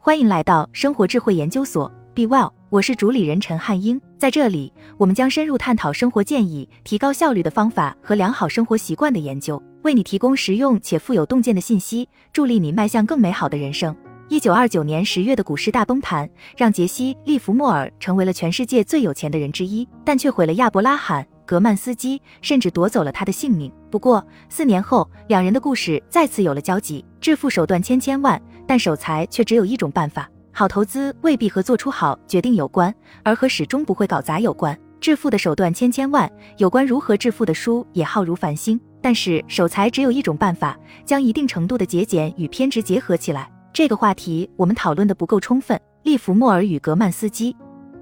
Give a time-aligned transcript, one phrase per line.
[0.00, 4.00] 欢迎来到生活智慧研究所，Be Well，我是主理人陈汉英。
[4.16, 13.94] 在这里，我们将深入探讨生活建议、提高效率的方法和良好生活习惯的研究，为你提供实用且富有洞见的信息，助力你迈向更美好的人生。
[14.28, 21.26] 一九二九年十月的股市大崩盘，让杰西·利弗莫尔成为了全世界最有钱的人之一，但却毁了亚伯拉罕。
[21.44, 23.72] 格曼斯基甚至夺走了他的性命。
[23.90, 27.02] 不过，四年后，两人的故事再次有了交集。
[27.22, 30.30] 致富手段千千万，但守财却只有一种办法。
[30.52, 34.78] 好投资未必和做出好决定有关，而和始终不会搞砸有关。
[35.00, 43.50] 致富的手段千千万，有关如何致富的书也浩如繁星，但是守财只有一种办法，将一定程度的节俭与偏执结合起来。
[43.72, 45.80] 这个话题我们讨论的不够充分。
[46.02, 47.54] 利弗莫尔与格曼斯基，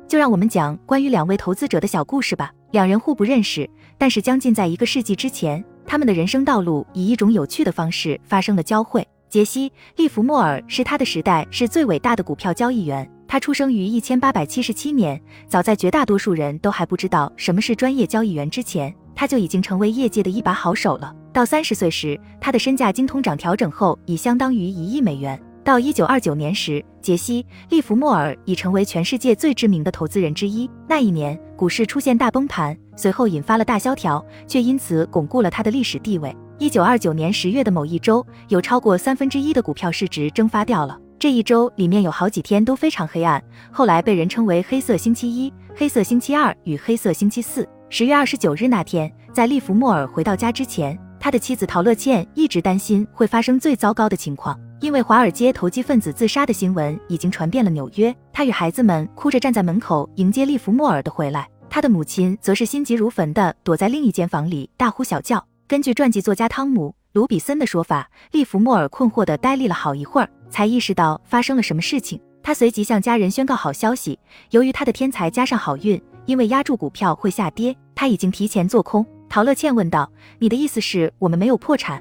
[0.08, 2.50] 就让我们讲关于两位投资者的小故事吧。
[2.70, 9.06] 两人互不认识，但是将近在一个世纪之前，他们的人生道路以一种有趣的方式发生了交汇。
[9.36, 13.06] 杰西·利弗莫尔是他的时代是最伟大的股票交易员。
[13.28, 21.14] 他出生于一千八百七十七年，早在绝大多数人都还不知道什么是专业交易员之前，他就已经成为业界的一把好手了。
[21.34, 25.38] 到三十岁时，他的身价经通胀调整后已相当于一亿美元。
[25.62, 30.66] 到一九二九年时，杰西·利弗莫尔已成为全世界最知名的投资人之一。
[30.88, 36.34] 那一年，股市出现大崩盘，随后引发了大萧条，却因此巩固了他的历史地位。
[36.58, 40.98] 一九二九年十月的某一周，有超过三分之一的股票市值蒸发掉了。
[41.18, 47.68] 这一周里面有好几天都非常黑暗，后来被人称为“黑色星期一”“黑色星期二”与“黑色星期四”。
[47.90, 54.58] 十月二十九日那天，在利弗莫尔回到家之前，他的妻子陶乐茜一直担心会发生最糟糕的情况。
[54.80, 65.42] 因为华尔街投机分子自杀的新闻已经传遍了纽约，他与孩子们哭着站在门口迎接利弗莫尔的回来，他的母亲则是心急如焚地躲在另一间房里大呼小叫。
[65.68, 72.20] 根据传记作家汤姆·卢比森的说法，利弗莫尔困惑地呆立了好一会儿，才意识到发生了什么事情。
[72.40, 74.16] 他随即向家人宣告好消息：
[74.50, 79.04] 由于他的天才加上好运，因为压住股票会下跌，他已经提前做空。
[79.28, 80.08] 陶乐茜问道
[80.38, 82.00] ：“你的意思是我们没有破产？”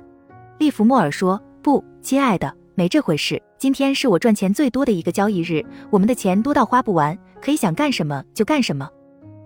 [0.59, 8.87] 利弗莫尔说：“不，亲爱的。”没这回事，今天是我赚钱最多的一个交易日，我们的钱多到花不完，可以想干什么就干什么。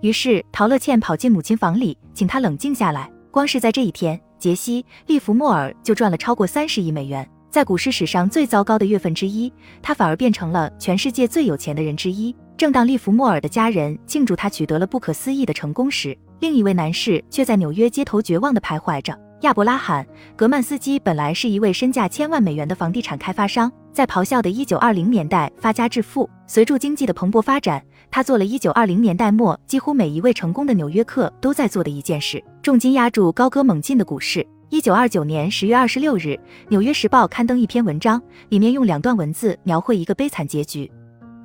[0.02, 3.10] 于是陶乐茜跑进母亲房里，请她冷静下来。
[3.32, 9.52] 光是在这一天，杰西·利弗莫尔就赚了超过三十亿美元，在股市史上最糟糕的月份之一，
[9.84, 12.36] 他反而变成了全世界最有钱的人之一。
[12.58, 19.18] 正当利弗莫尔的家人庆祝他取得了不可思议的成功时，另一位男士却在纽约街头绝望地徘徊着。
[19.42, 20.04] 亚伯拉罕·
[20.36, 26.30] 格曼斯基本来是一位身价千万美元的房地产开发商，在咆哮的1920年代发家致富。
[26.46, 34.46] 随着经济的蓬勃发展，他做了一九二零年代末几乎每一位成功的纽约客都在做的一件事：重金压住高歌猛进的股市。
[34.70, 36.28] 一九二九年十月二十六日，
[36.70, 40.92] 《纽约时报》刊登一篇文章，里面用两段文字描绘一个悲惨结局。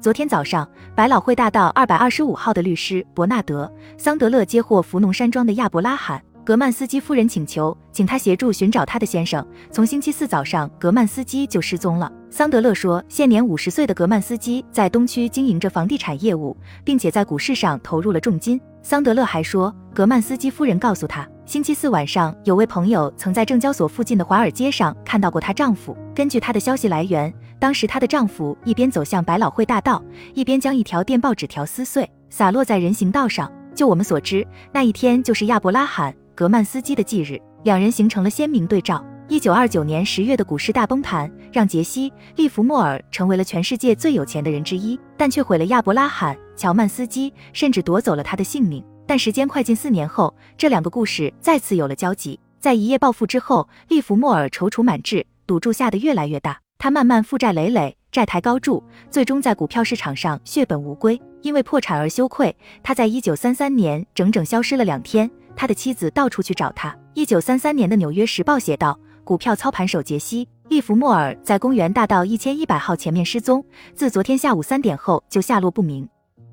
[0.01, 3.65] 昨天早上，百老汇大道二百二十五号的律师伯纳德·
[4.03, 6.23] 桑德勒接获福农山庄的亚伯拉罕。
[6.45, 9.45] 格曼斯基夫人请求，请他协助寻找他的先生。
[9.71, 12.13] 从星期四早上，格曼斯基就失踪了。
[12.29, 16.55] 桑德勒说，现年五十岁的格曼斯基在东区经营着房地产业务，
[16.85, 18.61] 并且在股市上投入了重金。
[18.83, 25.97] 桑德勒还说，格曼斯基夫人告诉他，星期四晚上有位朋友曾在证交所附近的华尔街上看到过她丈夫。
[26.15, 30.03] 根据她的消息来源，当时她的丈夫一边走向百老汇大道，
[30.35, 33.51] 一边将一条电报纸条撕碎，洒落在人行道上。
[33.75, 36.15] 就我们所知，那一天就是亚伯拉罕。
[36.35, 39.05] 格曼斯基的忌日，两人形成了鲜明对照。
[39.29, 48.85] 一九二九年十月的股市大崩盘，让杰西·利弗莫尔成为了全世界最有钱的人之一，但却毁了亚伯拉罕·乔曼斯基，甚至夺走了他的性命。
[49.07, 52.39] 但时间快进四年后，这两个故事再次有了交集。
[52.59, 61.21] 在一夜暴富之后，利弗莫尔踌躇满志，赌注下得越来越大，他慢慢负债累累，债台高筑，最终在股票市场上血本无归。
[61.43, 65.31] 因为破产而羞愧，他在一九三三年整整消失了两天。
[65.57, 66.97] 他的妻子到处去找他。
[67.15, 73.65] 一九三三年的《纽约时报》写道：“股票操盘手杰西·利弗莫尔在公园大道一千一百号前面失踪，
[73.95, 76.09] 自昨天下午三点后就下落不明。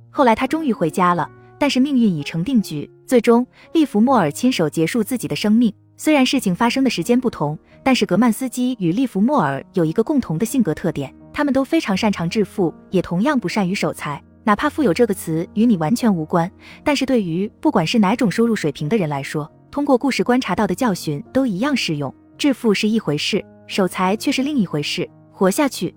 [0.10, 5.74] 后来他终于回家了，但是命运已成定局，最终利弗莫尔亲手结束自己的生命。
[5.98, 16.52] 虽然事情发生的时间不同，但是格曼斯基与利弗莫尔有一个共同的性格特点，他们都非常擅长致富，也同样不善于守财。”哪怕富有这个词与你完全无关，
[16.84, 22.14] 但是对于不管是哪种收入水平的人来说，通过故事观察到的教训都一样适用。
[22.38, 25.08] 致富是一回事，守财却是另一回事。
[25.32, 25.94] 活下去，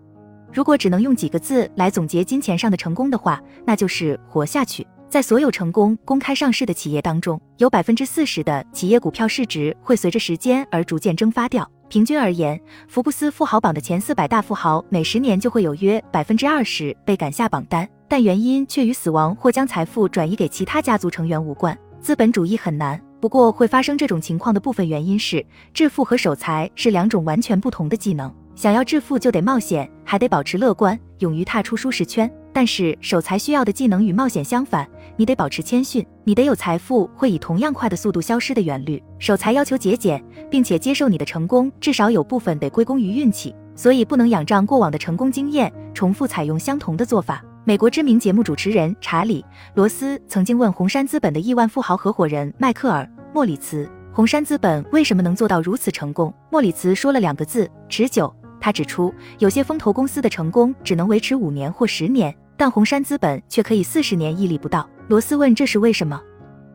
[0.52, 4.86] 如果只能用几个字来总结金钱上的成功的话，那就是活下去。
[5.08, 11.70] 在所有成功公开上市的企业当中，有百分之四十的企业股票市值会随着时间而逐渐蒸发掉。
[11.88, 21.76] 平均而言，福布斯富豪榜的前四百大富豪每十年就会有约百分之二十被赶下榜单，但原因却与死亡或将财富转移给其他家族成员无关。
[22.00, 28.32] 资本主义很难，不过会发生这种情况的部分原因是，致富和守财是两种完全不同的技能。
[28.54, 32.32] 想要致富就得冒险，还得保持乐观，勇于踏出舒适圈。
[32.52, 39.02] 但是守财需要的技能与冒险相反，你得保持谦逊，你得有财富会以同样快的速度消失的原律。
[39.18, 47.44] 守财要求节俭，并且接受你的成功至少有部分得归功于运气，所以不能仰仗过往的成功经验，重复采用相同的做法。
[47.66, 49.40] 美国知名节目主持人查理·
[49.74, 53.02] 罗斯曾经问红杉资本的亿万富豪合伙人迈克尔·
[53.32, 58.30] 莫里茨：“红杉资本为什么能做到如此成功？”莫里茨说了两个字：持久。
[58.60, 64.86] 他指出，有些风投公司的成功只能维持五年或十年，但红杉资本却可以四十年屹立不倒。
[65.08, 66.20] 罗斯问：“这是为什么？”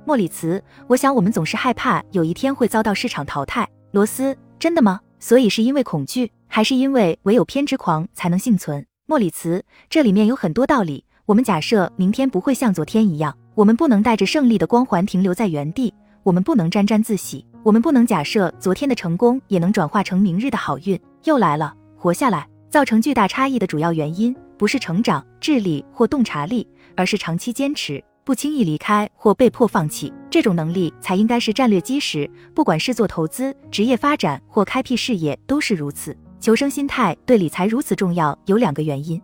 [0.07, 0.59] 莫里茨
[0.89, 4.99] ：“我想我们总是害怕有一天会遭到市场淘汰。”罗斯：“真的吗？
[5.19, 11.03] 所以是因为恐惧，还是因为唯有偏执狂才能幸存？”莫里茨：“这里面有很多道理。
[11.25, 15.91] 我们假设明天不会像昨天一样，我们不能带着胜利的光环停留在原地，
[16.21, 21.01] 我们不能沾沾自喜，我们不能假设昨天的成功也能转化成明日的好运。
[21.23, 30.13] 又来了。”活下来，造成巨大差异的主要原因不是成长、智力或洞察力，而是长期坚持，不轻易离开或被迫放弃。
[30.29, 36.15] 这种能力才应该是战略基石，不管是做投资、职业发展或开辟事业都是如此。
[36.39, 39.21] 求生心态对理财如此重要，有两个原因，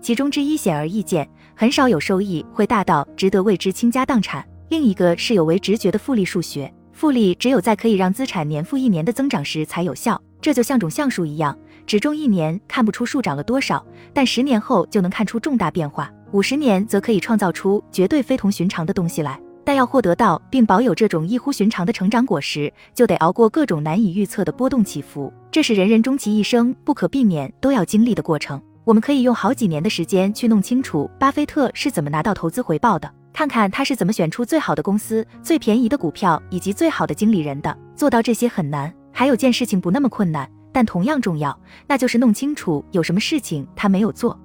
[0.00, 10.20] 其中之一显而易见，很少有收益会大到值得为之倾家荡产；另一个是有违直觉的复利数学，复利只有在可以让资产年复一年的增长时才有效。
[10.40, 11.56] 这就像种橡树一样，
[11.86, 13.84] 只种一年看不出树长了多少，
[14.14, 19.38] 但十年后就能看出重大变化，五十年则可以创造出绝对非同寻常的东西来。
[19.64, 28.60] 但要获得到并保有这种异乎寻常的成长果实，就得熬过各种难以预测的波动起伏，这是人人终其一生不可避免都要经历的过程。
[28.84, 37.74] 我们可以用好几年的时间去弄清楚巴菲特是怎么拿到投资回报的，看看他是怎么选出最好的公司、最便宜的股票以及最好的经理人的。
[37.96, 38.92] 做到这些很难。
[39.10, 44.38] 还有件事情不那么困难，但同样重要，那就是弄清楚有什么事情他没有做。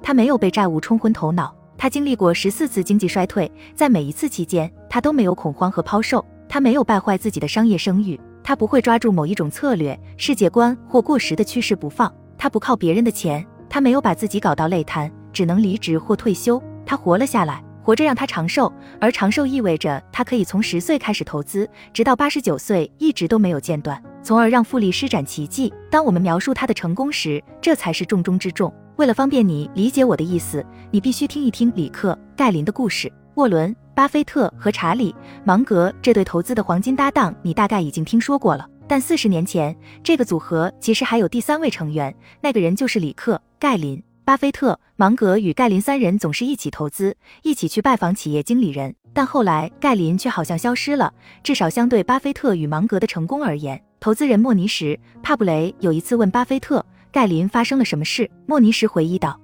[0.00, 6.24] 他没有被债务冲昏头脑，他经历过十四次经济衰退，在每一次期间，他都没有恐慌和抛售。
[6.48, 12.14] 他没有败坏自己的商业声誉，他不会抓住某一种策略、世界观或过时的趋势不放。
[12.38, 16.62] 他不靠别人的钱，他没有把自己搞到累瘫，只能离职或退休。
[16.86, 17.60] 他活了下来。
[17.82, 25.74] 活着让他长寿，而长寿意味着他可以从十岁开始投资，直到八十九岁一直都没有间断，从而让复利施展奇迹。
[25.90, 28.72] 当我们描述他的成功时，这才是重中之重。
[29.02, 33.12] 为了方便你理解我的意思，你必须听一听里克·盖林的故事。
[33.34, 35.12] 沃伦·巴菲特和查理·
[35.44, 38.64] 芒格这对投资的黄金搭档，你大概已经听说过了。
[38.86, 44.00] 但四十年前，这个组合其实还有第三位成员，那个人就是里克·盖林。
[44.24, 48.94] 巴菲特、芒格与盖林三人总是一起投资，一起去拜访企业经理人。
[49.12, 51.12] 但后来盖林却好像消失了，
[51.42, 53.82] 至少相对巴菲特与芒格的成功而言。
[53.98, 54.94] 投资人莫尼什·
[55.24, 59.38] 帕布雷有一次问巴菲特：“盖林发生了什么事？”莫尼什回忆道：“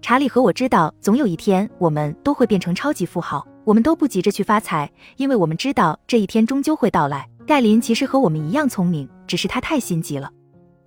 [0.00, 3.46] 查理和我知道，总有一天我们都会变成超级富豪。
[3.64, 7.28] 我们都不急着去发财，因为我们知道这一天终究会到来。
[7.46, 10.30] 盖林其实和我们一样聪明，只是他太心急了。”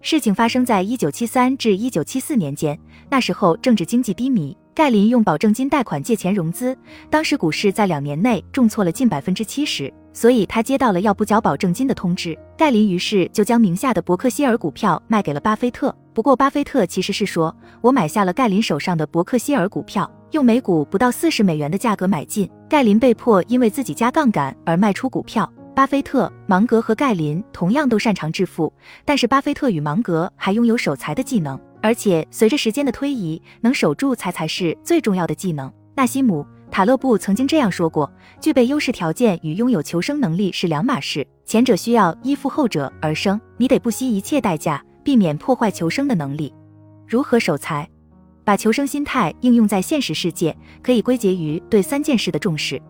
[0.02, 6.76] 事情发生在一九七三至一九七四年间，那时候政治经济低迷，盖林用保证金贷款借钱融资。
[7.08, 12.36] 当时股市在两年内重挫了近百分之七十，所以他接到了要不缴保证金的通知。
[12.58, 15.96] 盖林于是就将名下的伯克希尔股票卖给了巴菲特。
[16.14, 22.50] 不过巴菲特其实是说，我买下了盖林手上的伯克希尔股票，用每股不到四十美元的价格买进。
[22.70, 25.50] 盖林被迫因为自己加杠杆而卖出股票。
[25.74, 28.72] 巴菲特、芒格和盖林同样都擅长致富，
[29.06, 35.72] 但是巴菲特与芒格还拥有守财的技能，而且随着时间的推移，能守住财才是最重要的技能。
[35.96, 46.54] 纳西姆·塔勒布曾经这样说过：具备优势条件与拥有求生能力是两码事，前者需要依附后者而生，你得不惜一切代价避免破坏求生的能力。
[47.08, 47.88] 如何守财？
[48.44, 52.82] 把求生心态应用在现实世界，可以归结于对三件事的重视。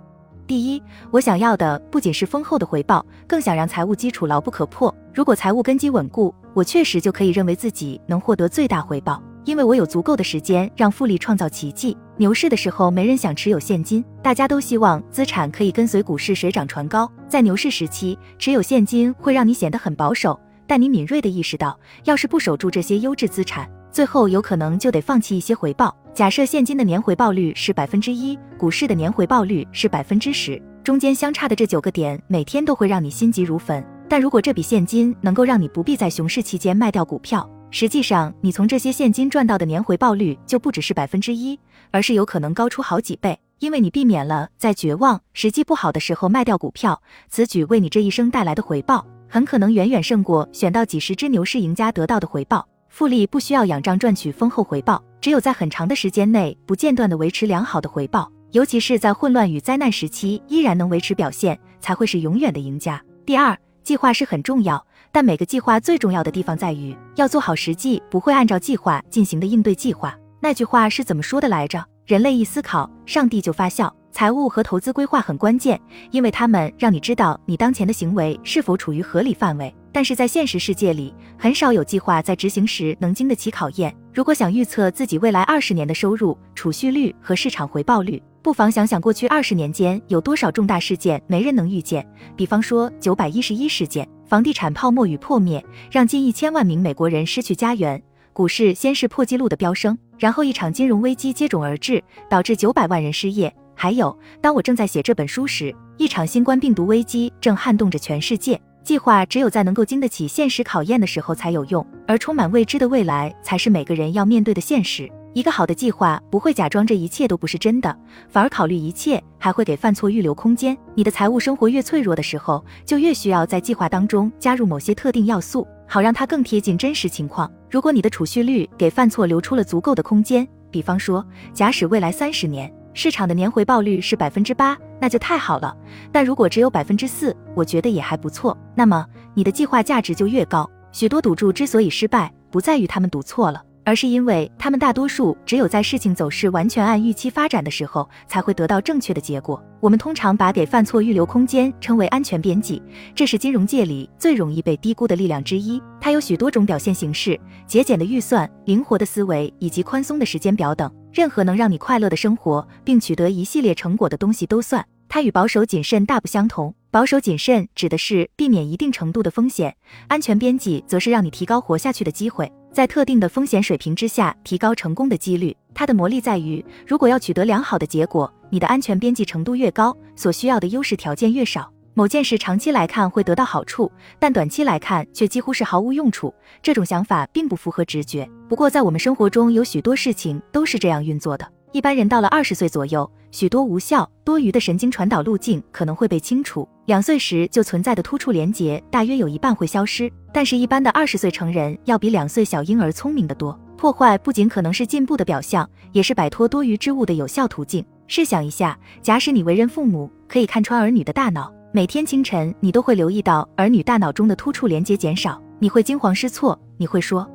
[0.47, 4.93] 第一，我想要的不仅是丰厚的回报，更想让财务基础牢不可破。
[5.13, 11.97] 如果财务根基稳固，我确实就可以认为自己能获得最大回报，因为我有足够的时间让复利创造奇迹。
[12.17, 17.09] 牛市的时候，没人想持有现金，大家都希望资产可以跟随股市水涨船高。
[17.27, 25.95] 在牛市时期，持有现金会让你显得很保守，但你敏锐地意识到，要是不守住这些优质资产，最后有可能就得放弃一些回报。
[26.13, 33.85] 假设现金的年回报率是百分之一，股市的年回报率是百分之十，中间相差的这九个点，每天都会让你心急如焚。
[34.09, 41.57] 但如果这笔现金能够让你不必在熊市期间卖掉股票，实际上你从这些现金赚到的年回报率就不只是百分之一，
[41.91, 47.01] 而是有可能高出好几倍，因为你避免了在绝望、时机不好的时候卖掉股票。
[47.29, 52.67] 此举为你这一生带来的回报，很可能远远胜过选到几十只牛市赢家得到的回报。
[52.89, 63.01] 复利不需要仰仗赚取丰厚回报，只有在很长的时间内不间断地维持良好的回报，尤其是在混乱与灾难时期依然能维持表现，才会是永远的赢家。
[63.25, 63.57] 第二。
[63.83, 70.15] 计划是很重要，但每个计划最重要的地方在于要做好实际不会按照计划进行的应对计划。
[70.39, 71.83] 那句话是怎么说的来着？
[72.05, 73.91] 人类一思考，上帝就发笑。
[74.11, 75.79] 财务和投资规划很关键，
[76.11, 79.73] 因为他们让你知道你当前的行为是否处于合理范围。
[79.93, 83.93] 但是在现实世界里，很少有计划在执行时能经得起考验。
[84.13, 92.05] 如果想预测自己未来二十年的收入、储蓄率和市场回报率，不妨想想过去二十年间有多少重大事件没人能预见。
[92.35, 97.99] 比方说九百一十一事件，房地产泡沫与破灭，让近一千万名美国人失去家园；
[98.31, 103.53] 股市先是破纪录的飙升，然后一场金融危机接踵而至，导致九百万人失业。
[103.81, 108.61] 还有，当我正在写这本书时，一场新冠病毒危机正撼动着全世界。
[108.83, 115.11] 计划只有在能够经得起现实考验的时候才有用，而充满未知的未来才是每个人要面对的现实。
[115.33, 117.97] 一个好的计划不会假装这一切都不是真的，
[118.29, 120.77] 反而考虑一切，还会给犯错预留空间。
[120.93, 127.51] 你的财务生活越脆弱的时候，就越需要在计划当中加入某些特定要素，好让它更贴近真实情况。
[127.67, 132.71] 如果你的储蓄率给犯错留出了足够的空间，比方说，假使未来三十年。
[132.93, 135.75] 市场的年回报率是百分之八，那就太好了。
[136.11, 138.57] 但如果只有百分之四，我觉得也还不错。
[138.75, 140.69] 那么你的计划价值就越高。
[140.91, 143.63] 许多赌注之所以失败，不在于他们赌错了。
[143.91, 149.61] 而是因为他们大多数只有在事情走势完全按预期发展的时候，才会得到正确的结果。
[149.81, 152.81] 我们通常把给犯错预留空间称为安全边际，
[153.13, 155.83] 这是金融界里最容易被低估的力量之一。
[155.99, 160.89] 它有许多种表现形式：节俭的预算、灵活的思维以及宽松的时间表等。
[161.11, 164.85] 任何能让你快乐的生活并取得一系列成果的东西都算。
[165.09, 166.73] 它与保守谨慎大不相同。
[166.91, 169.75] 保守谨慎指的是避免一定程度的风险，
[170.07, 172.49] 安全边际则是让你提高活下去的机会。
[172.71, 175.55] 在特定的风险水平之下，提高成功的几率。
[175.73, 181.71] 它的魔力在于，如果要取得良好的结果，你的安全边际程度越高，所需要的优势条件越少。
[181.93, 186.33] 某件事长期来看会得到好处，但短期来看却几乎是毫无用处。
[186.61, 188.29] 这种想法并不符合直觉。
[188.47, 191.45] 不过，在我们生活中有许多事情都是这样运作的。
[191.73, 196.67] 一般人到了二十岁左右，许多无效、多余的神经传导路径可能会被清除。
[196.85, 200.11] 两岁时就存在的突触连接，大约有一半会消失。
[200.33, 203.57] 但是，一般的二十岁成人要比两岁小婴儿聪明得多。
[203.77, 207.85] 破坏不仅可能是进步的表象，也是摆脱多余之物的有效途径。
[208.05, 217.25] 试想一下，假使你为人父母，可以看穿儿女的大脑，每天清晨你都会留意到儿女大脑中的突触连接减少，你会惊慌失措，你会说，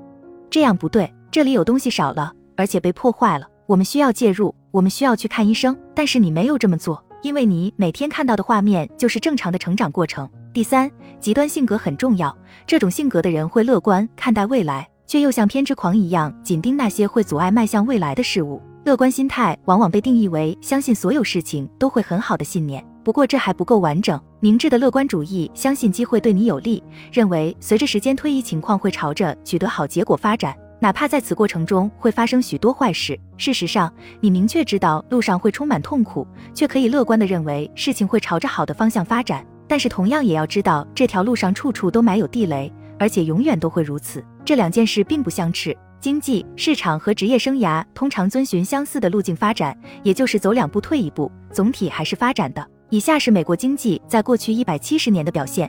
[0.50, 5.76] 这样不对，这里有东西少了，而且被破坏了，我们需要介入，我们需要去看医生。
[5.94, 7.02] 但是你没有这么做。
[7.22, 10.28] 因为你每天看到的画面就是正常的成长过程。
[10.52, 12.36] 第三，极端性格很重要。
[12.66, 18.62] 这种性格的人会乐观看待未来，却又像偏执狂一样紧盯那些会阻碍迈向未来的事物。
[18.84, 22.86] 乐观心态往往被定义为相信所有事情都会很好的信念。
[23.02, 24.20] 不过这还不够完整。
[24.38, 26.80] 明智的乐观主义相信机会对你有利，
[27.10, 30.54] 认为随着时间推移，情况会朝着取得好结果发展。
[30.78, 39.44] 哪怕在此过程中会发生许多坏事，事实上，你明确知道路上会充满痛苦，却可以乐观地认为事情会朝着好的方向发展。
[39.66, 44.24] 但是，同样也要知道这条路上处处都埋有地雷，而且永远都会如此。
[44.44, 45.76] 这两件事并不相斥。
[45.98, 52.64] 经济、市场和职业生涯通常遵循相似的路径发展，也就是走两步退一步，总体还是发展的。
[52.90, 55.68] 以下是美国经济在过去一百七十年的表现。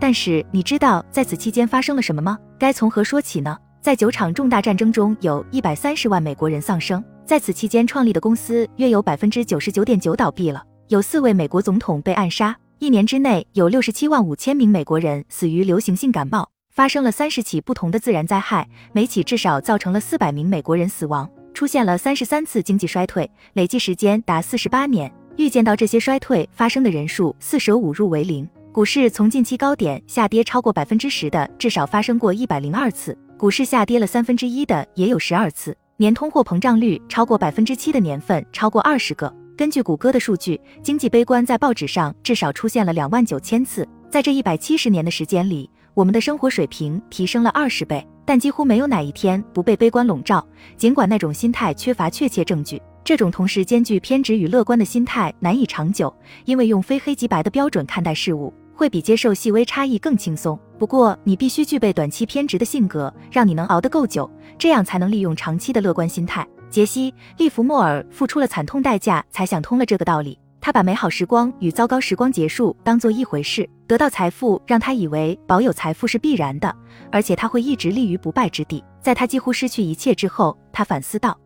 [0.00, 2.36] 但是，你知道在此期间发生了什么吗？
[2.58, 3.56] 该从何说起呢？
[3.80, 7.02] 在九场重大战争中，有一百三十万美国人丧生。
[7.24, 10.62] 在此期间创立的公司约有百分之九十九点九倒闭了。
[10.88, 12.56] 有四位美国总统被暗杀。
[12.80, 16.48] 一年之内，有六十七万五千名美国人死于流行性感冒。
[16.70, 21.28] 发生了三十起不同的自然灾害，每起至少造成了四百名美国人死亡。
[21.54, 25.12] 出现了三十三次经济衰退，累计时间达四十八年。
[25.36, 28.48] 预见到这些衰退发生的人数，四舍五入为零。
[28.72, 33.16] 股市从近期高点下跌超过百分之十的，至少发生过一百零二次。
[33.38, 39.32] 股市下跌了三分之一的也有十二次，年通货膨胀率超过百分之七的年份超过二十个。
[39.56, 43.86] 根据谷歌的数据，经济悲观在报纸上至少出现了两万九千次。
[44.10, 50.44] 在这一百七十年的时间里，我们的生活水平提升了二十倍，但几乎没有哪一天不被悲观笼罩。
[50.76, 56.12] 尽管那种心态缺乏确切证据，这种同时兼具偏执与乐观的心态难以长久，
[56.44, 58.52] 因为用非黑即白的标准看待事物。
[58.74, 60.56] 会比接受细微差异更轻松。
[60.78, 66.46] 不过，你必须具备短期偏执的性格，让你能熬得够久，这样才能利用长期的乐观心态。
[66.70, 70.38] 杰西·利弗莫尔付出了惨痛代价，才想通了这个道理。
[70.60, 73.68] 他把美好时光与糟糕时光结束当做一回事。
[73.86, 76.72] 得到财富让他以为保有财富是必然的，
[77.10, 78.84] 而且他会一直立于不败之地。
[79.00, 81.36] 在他几乎失去一切之后，他反思道：“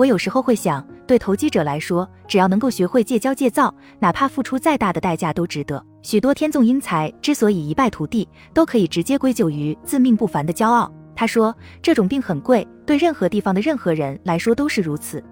[0.00, 5.84] 我有时候会想，对投机者来说，只要能够学会戒骄戒躁，哪怕付出再大的代价都值得。
[6.00, 15.22] 许多天纵英才之所以一败涂地，都可以直接归咎于自命不凡的骄傲。”他说：“这种病很贵，对任何地方的任何人来说都是如此。”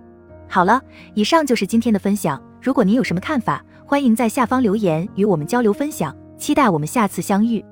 [0.47, 0.79] 好了，
[1.15, 2.39] 以上就是今天的分享。
[2.61, 6.15] 如果您有什么看法，欢迎在下方留言与我们交流分享。
[6.37, 7.65] 期待我们下次相遇。